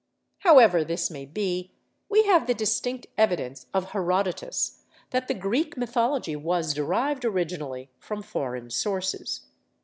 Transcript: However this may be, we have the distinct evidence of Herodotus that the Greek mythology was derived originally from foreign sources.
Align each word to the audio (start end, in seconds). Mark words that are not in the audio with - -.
However 0.39 0.83
this 0.83 1.11
may 1.11 1.27
be, 1.27 1.73
we 2.09 2.23
have 2.23 2.47
the 2.47 2.55
distinct 2.55 3.05
evidence 3.19 3.67
of 3.71 3.91
Herodotus 3.91 4.81
that 5.11 5.27
the 5.27 5.35
Greek 5.35 5.77
mythology 5.77 6.35
was 6.35 6.73
derived 6.73 7.23
originally 7.23 7.91
from 7.99 8.23
foreign 8.23 8.71
sources. 8.71 9.41